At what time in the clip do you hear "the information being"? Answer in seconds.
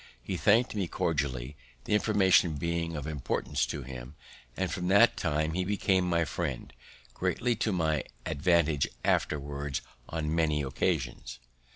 1.83-2.95